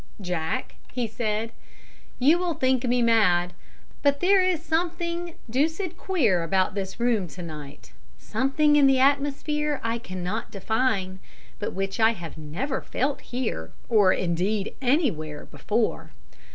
"'Jack,' 0.19 0.77
he 0.91 1.05
said, 1.05 1.51
'you 2.17 2.39
will 2.39 2.55
think 2.55 2.83
me 2.85 3.03
mad, 3.03 3.53
but 4.01 4.19
there 4.19 4.41
is 4.41 4.59
something 4.63 5.35
deuced 5.47 5.95
queer 5.95 6.41
about 6.41 6.73
this 6.73 6.99
room 6.99 7.27
to 7.27 7.43
night 7.43 7.91
something 8.17 8.75
in 8.77 8.87
the 8.87 8.97
atmosphere 8.97 9.79
I 9.83 9.99
cannot 9.99 10.49
define, 10.49 11.19
but 11.59 11.73
which 11.73 11.99
I 11.99 12.13
have 12.13 12.35
never 12.35 12.81
felt 12.81 13.21
here 13.21 13.73
or 13.89 14.11
indeed 14.11 14.73
anywhere 14.81 15.45
before. 15.45 16.09